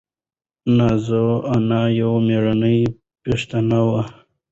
[0.77, 2.79] نازو انا یوه مېړنۍ
[3.23, 4.01] پښتنه وه.